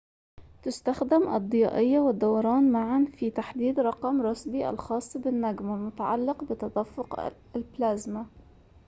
تستخدم 0.63 1.35
الضيائيّة 1.35 1.99
والدوران 1.99 2.71
معاً 2.71 3.05
في 3.17 3.31
تحديد 3.31 3.79
رقم 3.79 4.21
روسبي 4.21 4.69
الخاص 4.69 5.17
بالنجم 5.17 5.69
والمتعلّق 5.69 6.43
بتدفّق 6.43 7.33
البلازما 7.55 8.25